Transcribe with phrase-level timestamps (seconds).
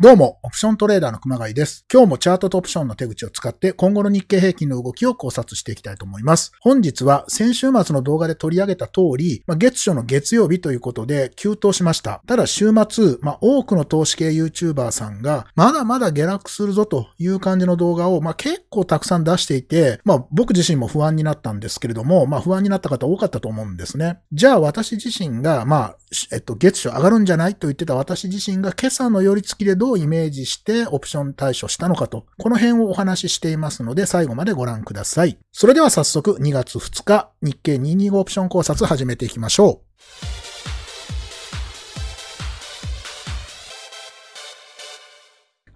[0.00, 1.84] どうも、オプショントレーダーの熊谷です。
[1.92, 6.52] 今日もチャートとオプションの手口を使って今後の日経平均の動きを考察していきたいと思います。
[6.60, 12.22] 本日は先週末の動画で取り上げた通り、まあ、月初の月曜日ということで急騰しました。
[12.28, 24.20] ただ週末、まあ、多くの投資系 YouTuber さんがまだまだ下落するぞという感じの動画を、まあ、結構たくさん出していて、まあ、僕自身も不安になったんですけれども、まあ、不安になった方多かったと思うんですね。
[24.30, 25.96] じゃあ私自身が、まあ、
[26.30, 35.38] えっと、月初上がるんじゃないと言ってた私自身が今朝の寄り付きでどうイメージしてオプション対処したのかと、この辺をお話ししていますので最後までご覧ください。
[35.52, 39.88] それでは早速2月2日日経225オプション考察始めていきましょう。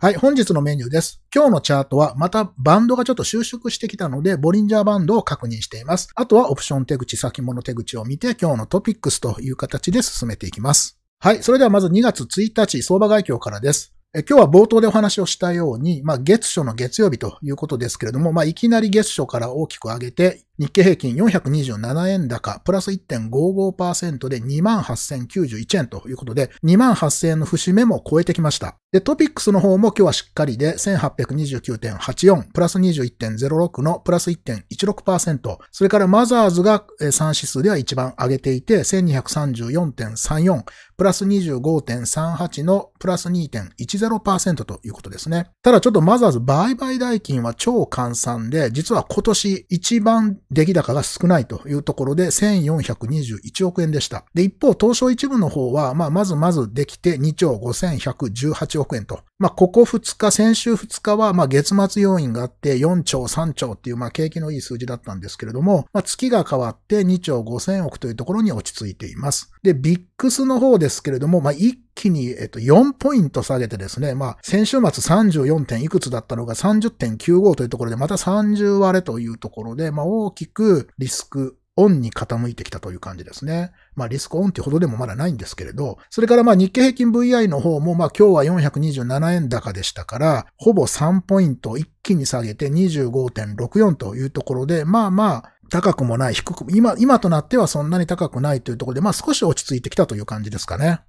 [0.03, 1.23] はい、本日のメニューです。
[1.33, 6.09] 今日のチャートはまたバンドがちょっと収縮してきたので、ボリンジャーバンドを確認しています。
[6.17, 10.99] あとはオプション手口、先物手口を見て、今日のトピックスという形で進めていきます。
[11.21, 13.95] はい、それではまず2月1日、相場外況からです。
[14.15, 28.77] え今日は冒頭でお話をしたように、まあ、月初の月曜日ということですけれども、まあ、いきなり月初から大きく上げて、日経平均427円高、プラス1.55%で28,091円ということで、28,000円の節目も超えてきました。
[28.93, 40.63] で、トピックスの方も今日はしっかりで1829.84、プラス21.06のプラス1.16%、それからマザーズが3指数では一番上げていて、1234.34、
[40.97, 45.51] プラス25.38のプラス2.10%ということですね。
[45.63, 54.25] ただちょっとマザーズ売買代金は超換算で、実は今年一番出来高が少ないというところで1421億円でした。
[54.35, 59.21] で、一方、東証一部の方は、まあ、まずまずできて2兆5118億円と。
[59.39, 69.51] まあ、ここ2日、先週2日は、まあ、月末要因があって4兆3兆っていう、まあ、景気のいい数字だったんですけれども、まあ、月が変わって2兆5000億というところに落ち着いています。
[69.63, 83.73] で、ビックスの方ですけれども、まあ、一気に、えっと、4ポイント下げてですね、まあ、先週末34点いくつだったのが30.95というところで、また30割れというところで、まあ、大きくリスクオンに傾いてきたという感じですね。
[83.95, 101.01] まあリスクオンってほどでもまだないんですけれど、それからまあ日経平均 VI の方もまあ今日は427円高でしたから、ほぼ3ポイント一気に下げて25.64というところで、まあまあ高くもない、低く、今、今となってはそんなに高くないというところで、まあ少し落ち着いてきたという感じですかね。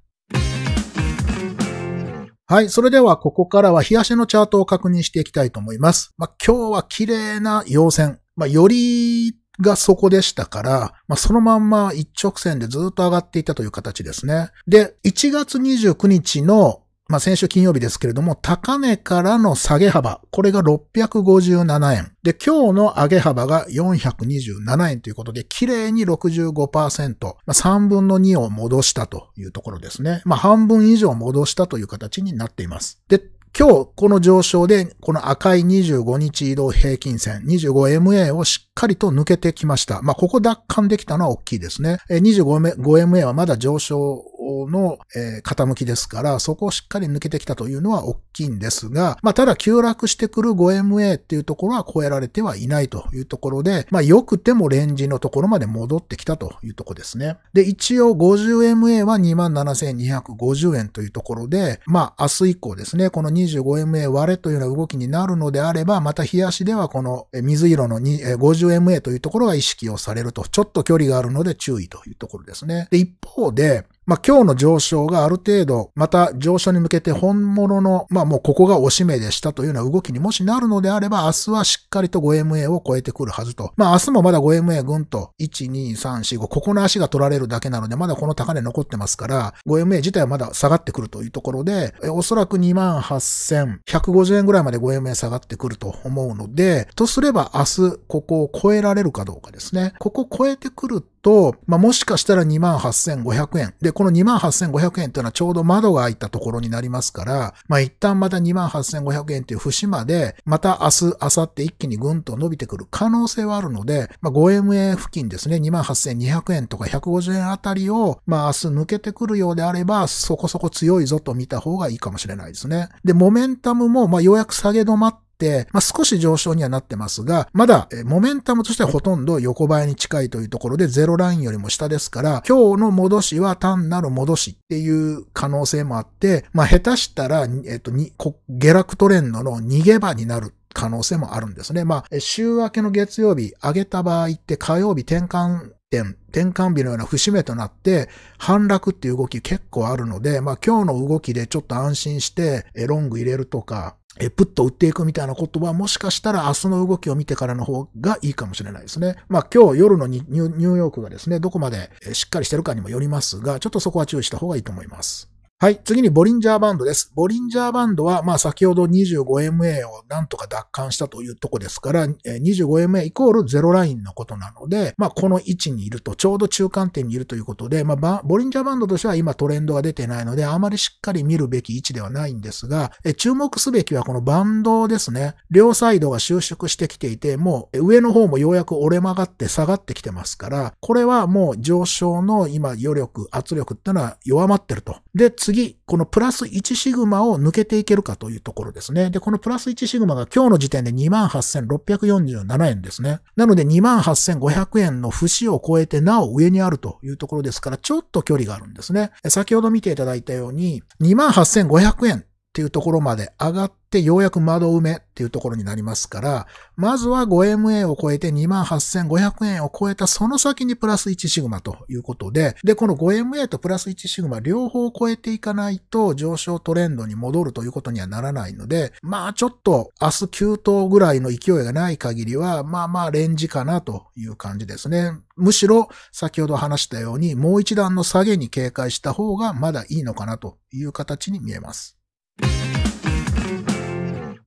[2.45, 2.69] はい。
[2.69, 6.13] それでは、ここからは、日足のチャートを確認していきたいと思います。
[6.17, 8.19] まあ、今日は綺麗な陽線。
[8.35, 14.49] まあ、よりがそこでしたから、まあ、そのまんま一直線でずっと上がっていたという形ですね。
[14.67, 16.82] で、1月29日の
[17.13, 22.11] まあ、先週金曜日ですけれども、高値からの下げ幅、これが657円。
[22.23, 30.23] で、今日の上げ幅が427円ということで、綺麗に65%、まあ、3分の2を戻したというところですね。
[30.25, 32.99] まあ、半分以上戻したという形になっています。
[33.09, 33.21] で、
[33.55, 40.01] 今日この上昇で、この赤い25日移動平均線、25MA をしっかりと抜けてきました。
[40.01, 41.99] まあ、ここ奪還できたのは大きいですね。
[42.09, 44.25] 25MA はまだ上昇
[44.69, 57.37] の、えー、傾きですから、そこをしっかり抜けてきたというのは大きいんですが、まあ、ただ急落してくる 5MA っていうところは超えられてはいないというところで、まあ、良くてもレンジのところまで戻ってきたというところですね。
[57.53, 72.87] で、一応 50MA は27,250円というところで、まあ、明日以降ですね、この 25MA 割れというような動きになるのであれば、また日足ではこの水色の 50MA というところが意識をされると、ちょっと距離があるので注意というところですね。
[72.91, 83.71] で、一方で、まあ、今日の上昇がある程度、また上昇に向けて本物の、まあ、もうここがおしめでしたというような動きにもしなるのであれば、明日はしっかりと 5MA を超えてくるはずと。
[83.77, 99.93] まあ、明日もまだ 5MA ぐんと、1、2、3、4、5、ここの足が取られるだけなので、まだこの高値残ってますから、5MA 自体はまだ下がってくるというところで、おそらく28,150円ぐらいまで 5MA 下がってくると思うので、とすれば明日ここを超えられるかどうかですね。
[99.99, 103.73] ここを超えてくると、まあ、もしかしたら28,500円。
[103.81, 122.89] で、この28,500円というのはちょうど窓が開いたところになりますから、まあ、一旦また28,500円という節まで、また明日、明後日一気にぐんと伸びてくる可能性はあるので、まあ、5MA 付近ですね、28,200円とか150円あたりを、まあ、明日抜けてくるようであれば、そこそこ強いぞと見た方がいいかもしれないですね。
[123.03, 125.22] で、モメンタムも、まあ、ようやく下げ止まって、
[125.71, 138.13] まあ、少し上昇にはなってますが、まだ、えモメンタムとしてはほとんど横ばいに近いというところで、ゼロラインよりも下ですから、今日の戻しは単なる戻しっていう可能性もあって、まあ、下手したら、えっと、に
[138.49, 141.83] 下落トレンドの逃げ場になる可能性もあるんですね。
[141.83, 148.09] まあ、週明けの月曜日上げた場合って火曜日転換点、転換日のような節目となって、
[148.39, 159.15] 反落っていう動き結構あるので、まあ今日の動きでちょっと安心して、ロング入れるとか、え、プッと打っていくみたいなことはもしかしたら明日の動きを見てからの方がいいかもしれないですね。
[159.27, 165.32] まあ今日夜のニューヨークがですね、どこまでしっかりしてるかにもよりますが、ちょっとそこは注意した方がいいと思います。
[165.63, 165.79] はい。
[165.81, 167.09] 次にボリンジャーバンドです。
[167.15, 185.35] ボリンジャーバンドは、まあ先ほど 25MA をなんとか奪還したというとこですから、25MA イコールゼロラインのことなので、まあこの位置にいると、ちょうど中間点にいるということで、まあボリンジャーバンドとしては今トレンドが出てないので、あまりしっかり見るべき位置ではないんですが、注目すべきはこのバンドですね。
[185.49, 194.97] 両サイドが収縮してきていて、もう上の方もようやく折れ曲がって下がってきてますから、これはもう上昇の今余力、圧力ってのは弱まってると。
[195.15, 199.11] で、次、このプラス1シグマを抜けていけるかというところですね。
[199.11, 203.19] で、このプラス1シグマが今日の時点で28,647円ですね。
[203.35, 209.11] なので28,500円の節を超えてなお上にあるというところですから、ちょっと距離があるんですね。
[209.27, 235.13] 先ほど見ていただいたように、28,500円っていうところまで上がってようやく窓埋めっていうところになりますから、まずは 5MA を超えて28,500円を超えたその先にプラス1シグマということで、で、この 5MA とプラス1シグマ両方超えていかないと上昇トレンドに戻るということにはならないので、まあちょっと明日9頭ぐらいの勢いがない限りは、まあまあレンジかなという感じですね。
[235.35, 241.97] むしろ先ほど話したようにもう一段の下げに警戒した方がまだいいのかなという形に見えます。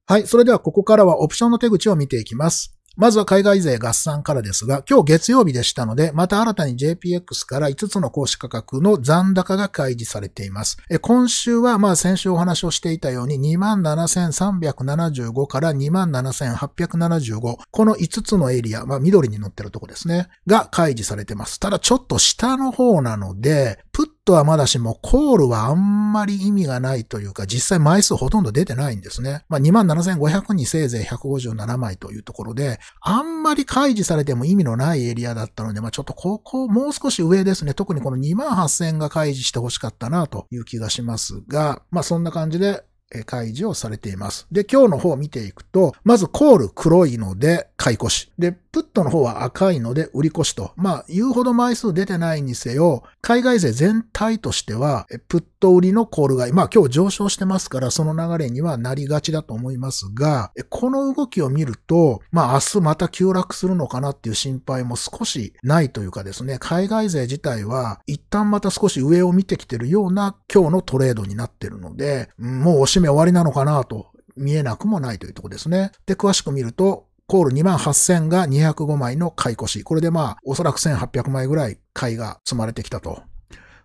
[0.09, 0.27] はい。
[0.29, 2.77] それではここからはオプションの手口を見ていきます。
[2.97, 10.79] まずは海外税合算からですが、今日月曜日でしたので、また新たに JPX から5つの公式価格の残高が開示されています。
[11.03, 21.59] 今週は、まあ先週お話をしていたように27,375から27,875、この5つのエリア、まあ緑に載ってるとこですね、が開示されてます。
[21.59, 29.45] ただちょっと下の方なので、プットはまだしも、コールはあんまり意味がないというか、実際枚数ほとんど出てないんですね。
[29.49, 37.73] まあ、27,500にせいぜい157枚というところで、あんまり開示されても意味のないエリアだったので、まあ、ちょっとここ、もう少し上ですね。
[37.73, 42.83] 特にこの28,000が開示してほしかったなという気がしますが、まあ、そんな感じで、
[43.25, 44.47] 開示をされています。
[44.51, 48.33] で、今日の方を見ていくと、まずコール黒いので買い越し。
[48.39, 50.73] で、プットの方は赤いので売り越しと。
[50.77, 56.53] まあ、言うほど枚数出てないにせよ、海外勢全体としては、プット売りのコール買い。
[56.53, 74.07] まあ、今日上昇してますから、その流れにはなりがちだと思いますが、この動きを見ると、まあ、明日また急落するのかなっていう心配も少しないというかですね、海外勢自体は、一旦また少し上を見てきてるような今日のトレードになってるので、もう締め終わりなのかなと
[74.37, 75.93] 見えなくもないというところですね。
[76.07, 79.83] で、詳しく見ると、コール28000が205枚の買い越し。
[79.83, 83.23] これでまあ、おそらく1800枚ぐらい買いが積まれてきたと。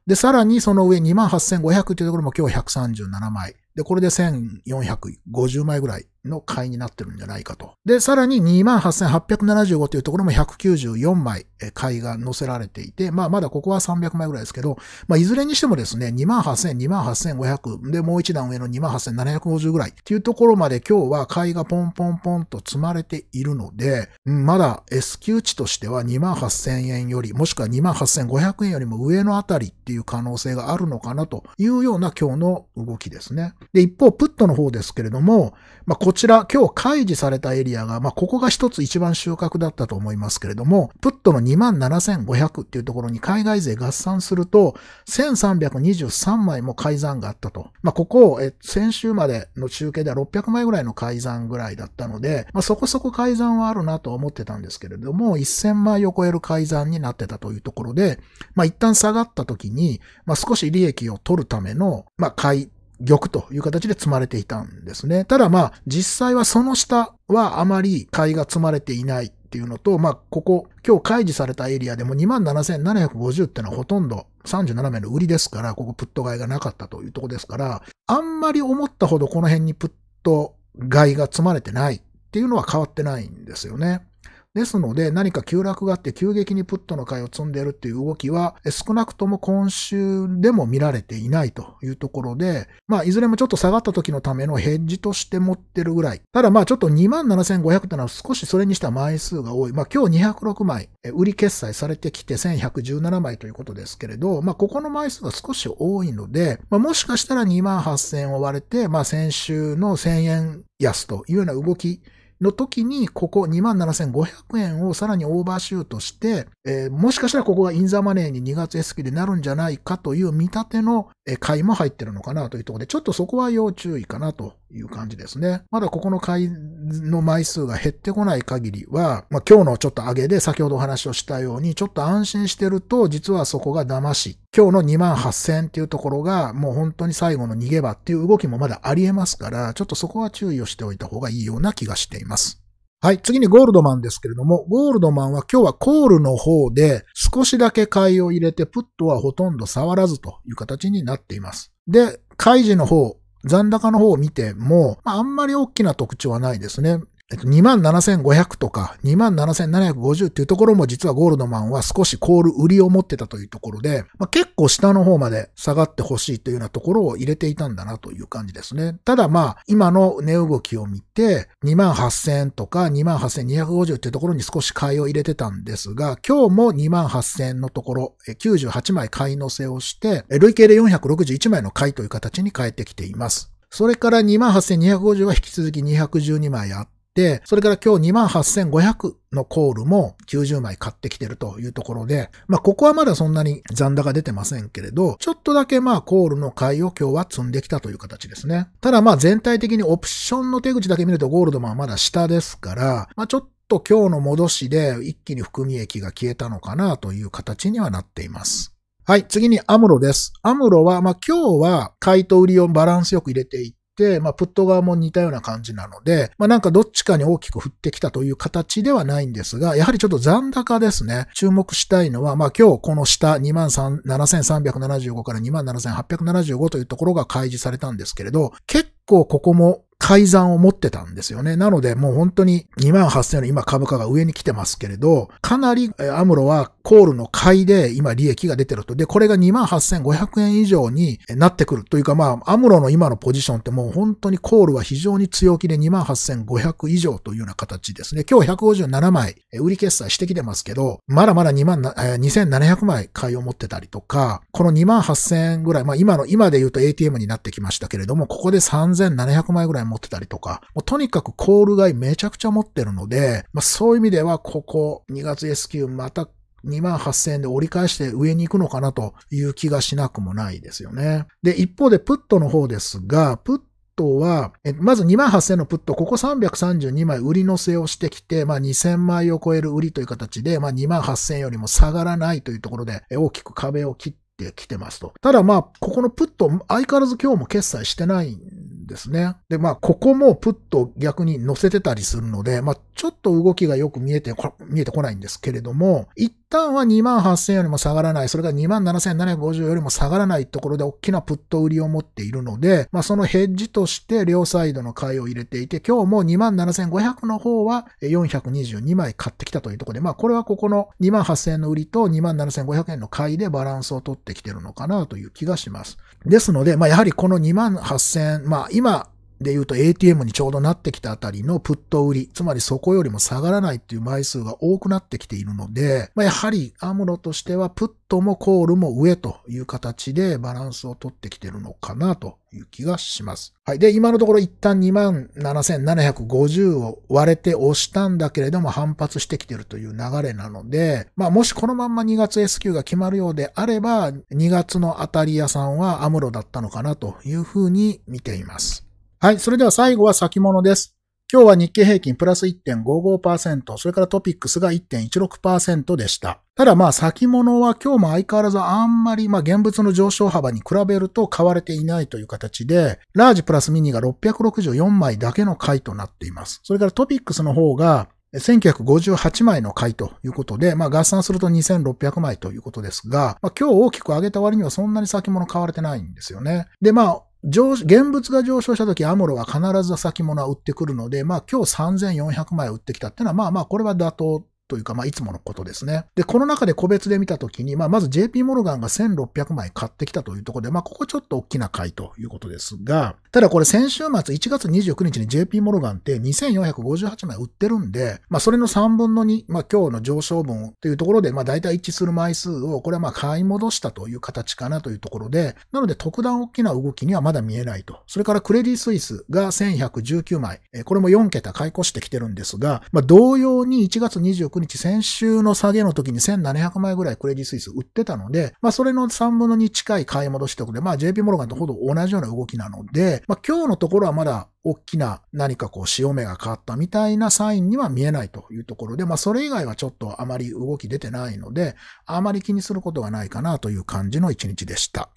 [0.06, 3.56] で、さらにその上28500というところも今日137枚。
[3.76, 7.74] で、これで1450枚ぐらいの買いになってるんじゃないかと。
[7.86, 14.78] で、さらに28,875というところも194枚買いが載せられていて、まあまだここは300枚ぐらいですけど、
[15.08, 33.54] まあいずれにしてもですね、28,000、28,500でもう一段上の28,750ぐらいっていうところまで今日は買いがポンポンポンと積まれているので、まだ S q 値としては28,000円より、もしくは28,500円よりも上のあたりっていう可能性があるのかなというような今日の動きですね。
[33.74, 35.54] で、一方、プットの方ですけれども、
[35.86, 44.76] まあこちら今日開示されたエリアが、まあ、ここが一つ一番収穫だったと思いますけれども、プットの27,500っていうところに海外税合算すると、
[45.08, 47.70] 1323枚も改ざんがあったと。
[47.82, 58.20] まあ、ここ、え、先週までの中継では600枚ぐらいの改ざんぐらいだったので、まあ、そこそこ改ざんはあるなと思ってたんですけれども、1000枚を超える改ざんになってたというところで、
[58.54, 62.70] まあ、一旦下がった時に、まあ、少し利益を取るための、まあ、買い
[63.06, 65.26] 玉という形で積まれていたんですね。
[65.26, 79.92] ただまあ、実際はその下はあまり買いが積まれていないっていうのと、まあ、ここ、今日開示されたエリアでも27,750ってのはほとんど37名の売りですから、ここプット買いがなかったというとこですから、あんまり思ったほどこの辺にプッ
[80.24, 80.56] ト
[80.90, 84.08] 買いが積まれてないっていうのは変わってないんですよね。
[84.54, 96.22] ですので、何か急落があって急激にプットの買いを積んでいるっていう動きは、少なくとも今週でも見られていないというところで、まあ、いずれもちょっと下がった時のためのヘッジとして持ってるぐらい。
[96.34, 99.72] ただまあ、ちょっと27,500ってのは少しそれにしては枚数が多い。
[99.72, 112.02] まあ、今日206枚、売り決済されてきて1117枚ということですけれど、まあ、ここの枚数が少し多いので、まあ、もしかしたら28,000を割れて、まあ、先週の1000円安というような動き
[112.42, 125.64] の時に、ここ27,500円をさらにオーバーシュートして、えー、もしかしたらここがインザマネーに2月 S q でなるんじゃないかという見立ての買いも入ってるのかなというところで、ちょっとそこは要注意かなという感じですね。
[125.72, 142.62] まだここの買いの枚数が減ってこない限りは、まあ、今日のちょっと上げで先ほどお話をしたように、ちょっと安心してると、実はそこが騙し、今日の2万8000っていうところが、もう本当に最後の逃げ場っていう動きもまだあり得ますから、ちょっとそこは注意をしておいた方がいいような気がしています。
[143.04, 143.18] はい。
[143.18, 151.74] 次にゴールドマンですけれども、ゴールドマンは今日はコールの方で少しだけ買いを入れて、プットはほとんど触らずという形になっています。
[151.88, 157.00] で、開示の方、残高の方を見ても、まあ、あんまり大きな特徴はないですね。
[157.32, 169.00] えっと、27,500とか27,750っていうところも実はゴールドマンは少しコール売りを持ってたというところで、まあ、結構下の方まで下がってほしいというようなところを入れていたんだなという感じですね。
[169.06, 183.52] ただまあ、今の値動きを見て、28,000とか28,250っていうところに少し買いを入れてたんですが、今日も28,000のところ、98枚買い乗せをして、累計で461枚の買いという形に変えてきています。
[183.70, 187.01] それから28,250は引き続き212枚あって、
[187.44, 198.70] それから今日28,500のコールも90枚買ってきてるというところで、まあここはまだそんなに残高出てませんけれど、ちょっとだけまあコールの買いを今日は積んできたという形ですね。
[198.80, 208.74] ただまあ全体的にオプションの手口だけ見るとゴールドマンはまだ下ですから、まあちょっと今日の戻しで一気に含み益が消えたのかなという形にはなっています。
[209.06, 210.32] はい、次にアムロです。
[210.44, 221.28] アムロは、まあ今日は買いと売りをバランスよく入れていてて、まあ、プット側も似たような感じなので、まあ、なんかどっちかに大きく振ってきたという形ではないんですが、やはりちょっと残高ですね。
[221.34, 231.56] 注目したいのは、まあ、今日この下27,375から27,875というところが開示されたんですけれど、結構ここも改ざんを持ってたんですよね。
[231.56, 238.96] なので、もう本当に2万8000円の今株価が上に来てますけれど、かなりアムロはコールの買いで今利益が出てると。
[238.96, 248.26] で、これが2万8500円以上になってくるというか、まあ、アムロの今のポジションってもう本当にコールは非常に強気で2万8500以上というような形ですね。
[248.30, 266.28] 今日157枚売り決済してきてますけど、まだまだ2万、2700枚買いを持ってたりとか、この2万8000円ぐらい、まあ今の、今で言うと ATM になってきましたけれども、ここで3700枚ぐらい持ってたりとか、もうとにかくコール買いめちゃくちゃ持ってるので、まあ、そういう意味ではここ2月 S q また
[266.66, 271.26] 2万8000円で折り返して上に行くのかなという気がしなくもないですよね。
[271.44, 273.62] で、一方でプットの方ですが、プッ
[273.96, 285.14] トは、まず2万8000のプット、ここ332枚売り乗せをしてきて、まあ2000枚を超える売りという形で、まあ2万8000よりも下がらないというところで大きく壁を切ってきてますと。
[285.22, 288.61] ただまあ、ここのプット、相変わらず今日も決済してないん
[288.92, 289.36] ですね。
[289.48, 294.34] で、まあ、ここもプット逆に乗せてたりするので、まあ、ちょっと動きがよく見えて
[294.68, 315.98] 見えてこないんですけれども、一旦は2万8000よりも下がらない、それから2万7750よりも下がらないところで大きなプット売りを持っているので、まあ、そのヘッジとして両サイドの買いを入れていて、今日も2万7500の方は422枚買ってきたというところで、まあ、これはここの2万8000円の売りと2万7500円の買いでバランスを取ってきてるのかなという気がします。
[316.26, 319.12] ですので、まあ、やはりこの2万8000円、まあ、今、
[319.42, 333.56] で言うと ATM にちょうどなってきたあたりのプット売り、つまりそこよりも下がらないっていう枚数が多くなってきているので、まあ、やはりアムロとしてはプットもコールも上という形でバランスを取ってきてるのかなという気がします。
[333.64, 333.80] はい。
[333.80, 348.91] で、今のところ一旦27,750を割れて押したんだけれども反発してきてるという流れなので、まあもしこのまんま2月 S q が決まるようであれば、2月の当たり屋さんはアムロだったのかなというふうに見ています。
[349.24, 349.40] はい。
[349.40, 350.98] それでは最後は先物です。
[351.32, 356.42] 今日は日経平均プラス1.55%、それからトピックスが1.16%でした。
[356.56, 366.60] ただまあ先物は今日も相変わらずあんまりまあ現物の上昇幅に比べると買われていないという形で、ラージプラスミニが664枚だけの買いとなっています。
[366.64, 376.66] それからトピックスの方が1958枚の買いということで、まあ合算すると2600枚ということですが、まあ今日大きく上げた割にはそんなに先物買われてないんですよね。
[376.82, 386.06] でまあ上、現物が上昇した時、アムロは必ず先物は売ってくるので、まあ今日3400枚売ってきたっていうのは、まあまあこれは妥当というか、まあ、いつものことですね。
[386.16, 408.00] で、この中で個別で見たときに、まあ、まず JP モルガンが1600枚買ってきたというところで、まあ、ここちょっと大きな買いということですが、ただこれ先週末1月29日に JP モルガンって2458枚売ってるんで、まあ、それの3分の2、まあ、今日の上昇分というところで、まあ、大体一致する枚数を、これはまあ、買い戻したという形かなというところで、なので特段大きな動きにはまだ見えないと。
[408.08, 431.76] それからクレディスイスが1119枚、これも4桁買い越してきてるんですが、まあ、同様に1月29日先週の下げの時に1700枚ぐらいクレディスイス売ってたので、まあ、それの3分の2近い買い戻しというこで、まあ、JP モルガンとほど同じような動きなので、まあ、今日のところはまだ大きな何かこう潮目が変わったみたいなサインには見えないというところで、まあそれ以外はちょっとあまり動き出てないので、
[432.06, 435.10] あまり気にすることがないかなという感じの一日でした。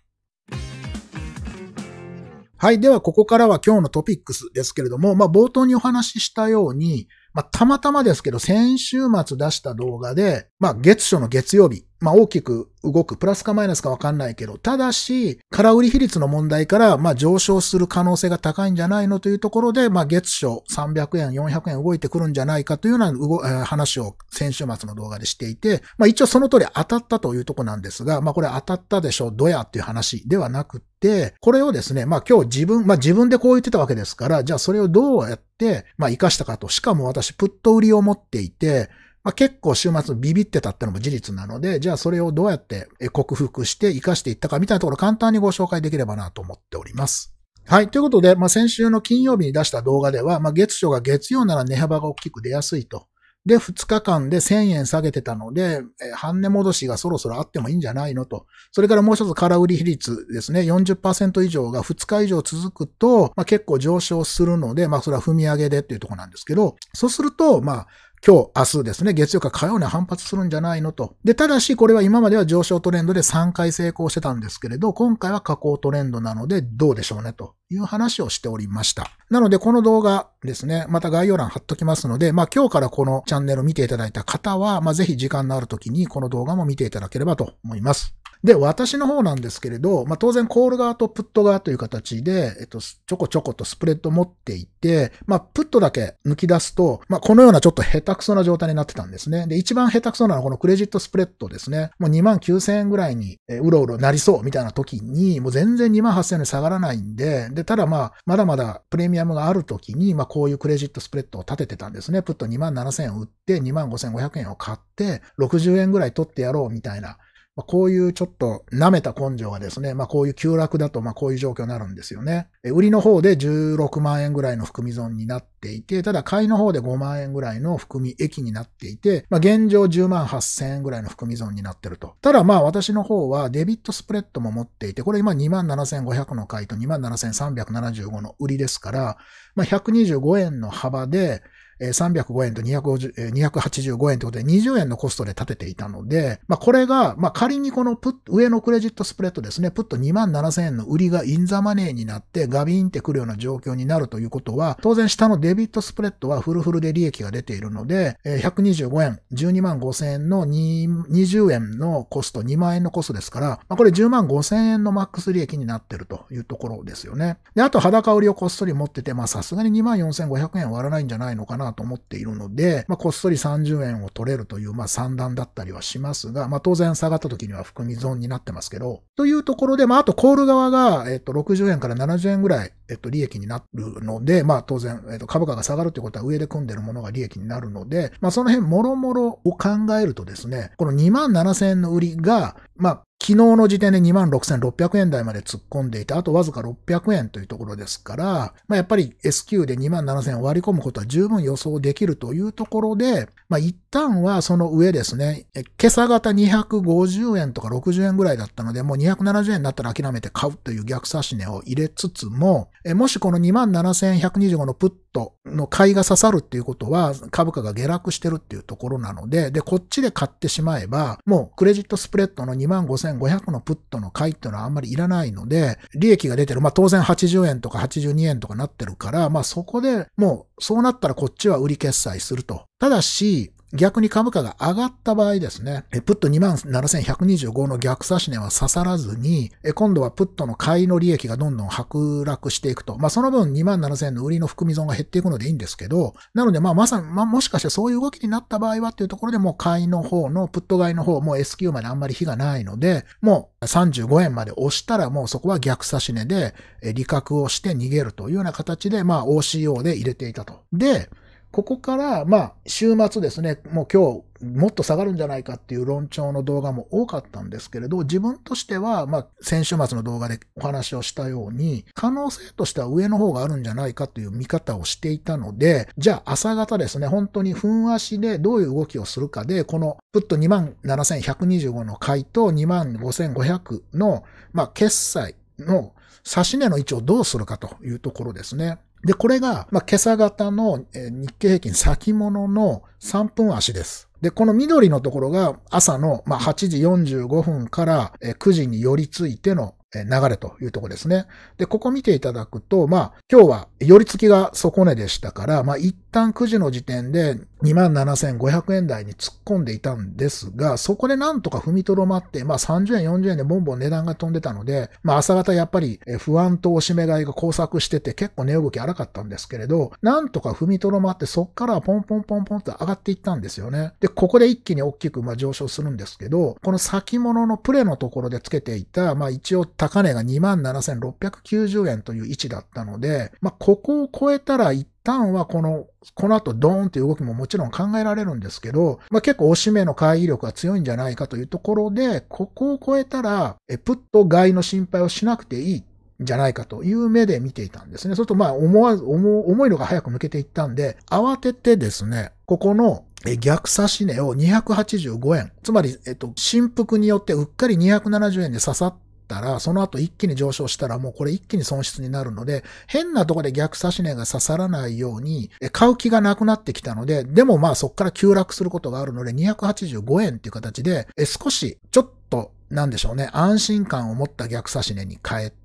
[2.56, 2.80] はい。
[2.80, 36.68] では、ここからは今日のトピックスですけれども、まあ冒頭にお話ししたように、まあ、たまたまですけど、先週末出した動画で、まあ、月初の月曜日、まあ、大きく動く、プラスかマイナスかわかんないけど、ただし、空売り比率の問題から、まあ、上昇する可能性が高いんじゃないのというところで、まあ、月初300円、400円動いてくるんじゃないかというような話を先週末の動画でしていて、まあ、一応その通り当たったというとこなんですが、まあ、これ当たったでしょ、どやっていう話ではなくて、これをですね、まあ、今日自分、まあ、自分でこう言ってたわけですから、じゃあそれをどうやって、まあ、活かしたかと。
[36.68, 38.90] しかも私、プット売りを持っていて、
[39.24, 47.34] まあ、結構週末ビビってたってのも事実なので、じゃあそれをどうやって克服して活かしていったかみたいなところ簡単にご紹介できればなと思っております。
[47.66, 47.88] はい。
[47.88, 53.06] ということで、まあ、先週の金曜日に出した動画では、まあ、月初が月曜なら値幅が大きく出やすいと。
[53.46, 55.82] で、2日間で1000円下げてたので、
[56.14, 58.46] 半値戻しがそろそろあってもいいんじゃないのと。
[58.72, 60.60] それからもう一つ空売り比率ですね。
[60.60, 67.86] 40%以上が2日以上続くと、まあ、結構上昇するので、まあそれは踏み上げでっていうところなんですけど、そうすると、まあ
[68.26, 71.14] 今日、明日ですね、月曜か火曜に反発するんじゃないのと。
[71.24, 79.10] で、ただし、これは今までは上昇トレンドで3回成功してたんですけれど、今回は下降トレンドなので、どうでしょうね、という話をしておりました。
[79.28, 88.14] なので、この動画ですね、また概要欄貼っときますので、まあ今日からこのチャンネル見ていただいた方は、まあぜひ時間のある時にこの動画も見ていただければと思います。
[88.44, 99.46] で、私の方なんですけれど、まあ、当然コール側とプット側という形で、えっと、ちょこちょことスプレッド持っていて、まあ、プットだけ抜き出すと、まあ、このようなちょっと下手くそな状態になってたんですね。
[99.46, 101.90] で、一番下手くそなのはこのクレジットスプレッドですね。
[101.98, 112.20] もう2万9000円ぐらいに、えうろうろなりそうみたいな時に、もう全然2万8000円に下がらないんで、で、ただまあ、まだまだプレミアムがある時に、まあ、こういうクレジットスプレッドを立ててたんですね。
[112.20, 117.16] プット2万7000円売って、2万5500円を買って、60円ぐらい取ってやろうみたいな。
[117.56, 122.48] まあ、こういうちょっと舐めた根性がですね、まあこういう急落だと、まあこういう状況になるんですよね。
[122.64, 132.14] 売りの方で16万円ぐらいの含み損になっていて、ただ買いの方で5万円ぐらいの含み益になっていて、まあ現状10万8000円ぐらいの含み損になってると。
[132.22, 139.16] ただまあ私の方はデビットスプレッドも持っていて、これ今27,500の買いと27,375の売りですから、
[139.54, 141.44] まあ125円の幅で、
[141.88, 167.38] 305円と250 285円ということで20円のコストで立てていたので、まあ、これが、まあ、仮にこのプッ上のクレジットスプレッドですね、プット2万7000円の売りがインザマネーになってガビーンってくるような状況になるということは、当然下のデビットスプレッドはフルフルで利益が出ているので、125円、12万5000円の20円のコスト、2万円のコストですから、まあ、これ10万5000円のマックス利益になっているというところですよね。
[167.54, 198.24] で、あと裸売りをこっそり持ってて、まあさすがに2万4500円割らないんじゃないのかなと思っているので、まあ、こっそり30円を取れるという、まあ、算段だったりはしますが、まあ、当然下がった時には含み損になってますけど、というところで、まあ、あとコール側が、えっと、60円から70円ぐらい、えっと、利益になるので、まあ、当然、えっと、株価が下がるということは上で組んでるものが利益になるので、まあ、その辺、もろもろを考えるとですね、この2万7000円の売りが、まあ、昨日の時点で26,600円台まで突っ込んでいて、あとわずか600円というところですから、
[198.68, 226.60] まあ、やっぱり S q で27,000円割り込むことは十分予想できるというところで、まあ、一旦はその上ですね、今朝型250円とか60円ぐらいだったので、もう270円になったら諦めて買うという逆差し値を入れつつも、もしこの27,125のプットの買いが刺さるっていうことは、株価が下落してるっていうところなので、で、こっちで買ってしまえば、もうクレジットスプレッドの25,500のプットの買いっていうのはあんまりいらないので、利益が出てる。
[226.60, 232.64] まあ当然80円とか82円とかなってるから、まあそこでもうそうなったらこっちは売り決済すると。
[232.78, 242.96] ただし、逆に株価が上がった場合ですね、プット27,125の逆差し値は刺さらずに、今度はプットの買いの利益がどんどん剥落していくと。
[242.98, 256.54] まあその分27,000の売りの含み損が減っていくのでいいんですけど、なのでまあまさに、まあもしかしてそういう動きになった場合はっていうところでもう買いの方の、プット買いの方、もう S q まであんまり火がないので、もう35円まで押したらもうそこは逆差し値で
[256.94, 260.60] 利確をして逃げるというような形で、まあ OCO で入れていたと。
[260.72, 261.10] で、
[261.54, 285.92] ここから、まあ、週末ですね、もう今日もっと下がるんじゃないかっていう論調の動画も多かったんですけれど、自分としては、まあ、先週末の動画でお話をしたように、可能性としては上の方があるんじゃないかという見方をしていたので、じゃあ朝方ですね、本当に分足でどういう動きをするかで、このプット27,125の買いと25,500の、まあ、決済の
[286.24, 288.78] 差し値の位置をどうするかというところですね。
[289.04, 294.08] で、これが、まあ、今朝型の日経平均先物の3分足です。
[294.22, 301.26] で、この緑のところが朝の、まあ、8時45分から9時に寄り付いての流れというところですね。
[301.58, 323.92] で、ここ見ていただくと、まあ、今日は寄り付きが底値でしたから、まあ、一旦9時の時点で27,500円台に突っ込んでいたんですが、そこでなんとか踏みとどまって、まあ、30円、40円でボンボン値段が飛んでたので、まあ、朝方やっぱり不安と押し目買いが交錯してて結構値動き荒かったんですけれど、なんとか踏みとどまって、そこからポンポンポンポンと上がっていったんですよね。
[324.00, 345.84] で、ここで一気に大きくまあ上昇するんですけど、この先物のプレのところでつけていた、まあ一応高値が27,690円という位置だったので、まあここを超えたら一旦はこの、この後ドーンという動きももちろん考えられるんですけど、まあ、結構押し目の回避力が強いんじゃないかというところで、ここを超えたら、プット買いの心配をしなくていい。
[346.20, 348.14] じゃないかという目で見ていたんですね。
[348.14, 353.04] そうするとまあ思わず、重いのが早く抜けていったんで、慌ててですね、ここの
[353.40, 355.52] 逆差し値を285円。
[355.62, 358.94] つまり、えっと、振幅によってうっかり270円で刺さっ
[359.26, 375.63] たら、その後一気に上昇したらもうこれ一気に損失になるので、変なとこで逆差し値が刺さらないように、買う気がなくなってきたので、でもまあそこから急落することがあるので、285円っていう形で、少しちょっとなんでしょうね、安心感を持った逆差し値に変えて、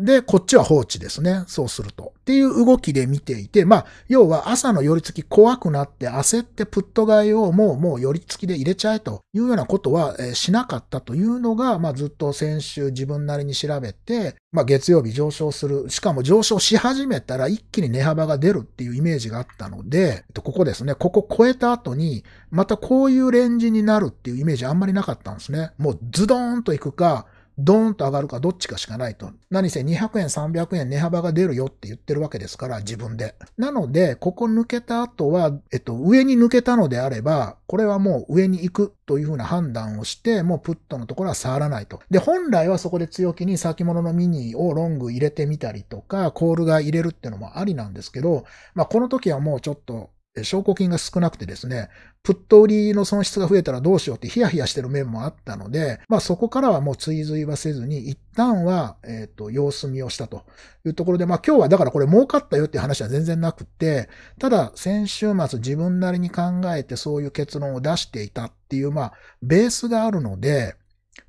[0.00, 1.44] で、こっちは放置ですね。
[1.46, 2.14] そうすると。
[2.20, 15.90] っていう動きで見ていて、まあ、要は朝の寄り付き怖くなって焦ってプット買いをもうもう寄り付きで入れちゃえというようなことは、えしなかったというのが、まあずっと先週自分なりに調べて、まあ月曜日上昇する。
[15.90, 20.94] しかも上昇し始めたら一気に値幅が出るっていうイメージがあったので、ここですね。
[20.94, 25.72] ここ超えた後に、またこういうレンジになるっていうイメージあんまりなかったんですね。
[25.78, 27.26] もうズドーンといくか、
[27.62, 29.30] ドーンと上がるかどっちかしかないと。
[29.50, 33.34] 何せ200円、300円値幅が出るよって言ってるわけですから、自分で。
[33.58, 42.00] なので、ここ抜けた後は、えっと、上に抜けたのであれば、これはもう上に行くというふうな判断をして、もうプットのところは触らないと。
[42.10, 48.44] で、本来はそこで強気に先物のミニをロング入れてみたりとか、コールが入れるっていうのもありなんですけど、
[48.74, 50.10] まあ、この時はもうちょっと、
[50.42, 51.88] 証拠金が少なくてですね、
[52.22, 60.44] プット売りの損失が増えたらどうしようってヒヤヒヤしてる面もあったので、まあそこからはもう追随はせずに、一旦は、えっ、ー、と、様子見をしたと
[60.86, 69.12] いうところで、まあ今日はだからこれ儲かったよっていう話は全然なくて、ただ先週末自分なりに考えてそういう結論を出していたっていう、まあ
[69.42, 70.76] ベースがあるので、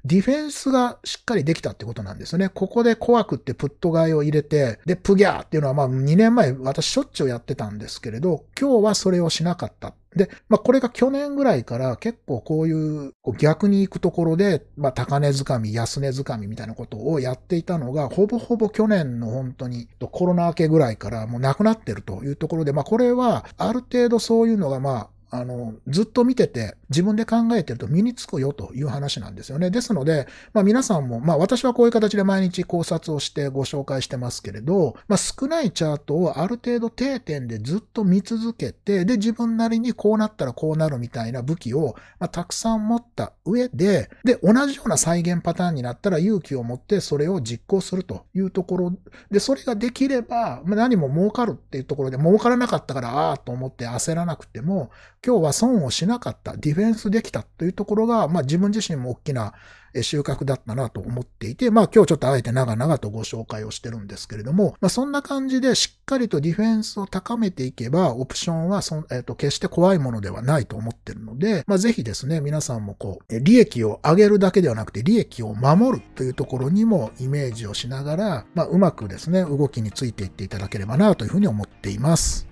[0.04, 2.50] ディフェンスがしっかりできたってことなんですよね。
[2.50, 9.94] ここで怖くってプット買いを入れて、で、プギャーっていうのはまあ2年前私しょっちゅうやってたんですけれど、今日はそれをしなかった。
[10.16, 29.72] で、まあこれが去年ぐらいから結構こういう逆に行くところで、まあ高値掴み、安値掴みみたいなことをやっていたのが、ほぼほぼ去年の本当にコロナ明けぐらいからもうなくなってるというところで、まあこれはある程度そういうのがまああの、ずっと見てて自分で考えてると身につくよという話なんですよね。
[29.72, 48.94] ですので、まあ皆さんも、まあ私はこういう形で毎日考察をしてご紹介してますけれど、まあ少ないチャートをある程度定点でずっと見続けて、で自分なりにこうなったらこうなるみたいな武器を、まあ、たくさん持った上で、で同じような再現パターンになったら勇気を持ってそれを実行するというところ
[49.30, 54.92] で、それができれば、まあ、何も儲かるっていうところで儲からなかったからああと思って焦らなくても、
[55.24, 59.54] 今日は損をしなかった、ディフェンスできたというところが、まあ自分自身も大きな
[60.02, 82.51] 収穫だったなと思っていて、まあ今日ちょっとあえて長々とご紹介をしてるんですけれども、まあそんな感じでしっかりとディフェンスを高めていけば、オプションはそ、えー、と決して怖いものではないと思ってるので、まあぜひですね、皆さんもこう、利益を上げるだけではなくて、利益を守るというところにもイメージをしながら、まあうまくですね、動きについていっていただければなというふうに思っています。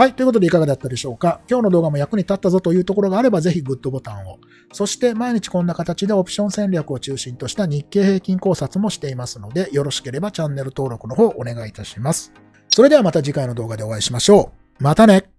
[0.00, 0.14] はい。
[0.14, 1.42] ということでいかがだったでしょうか？
[1.46, 4.38] 今日の動画も役に立ったぞというところがあればぜひグッドボタンを。
[4.72, 12.32] そして毎日こんな形でオプション戦略を中心とした日経平均考察もしていますので、よろしければチャンネル登録の方お願いいたします。
[12.70, 14.82] それではまた次回の動画でお会いしましょう。
[14.82, 15.30] またね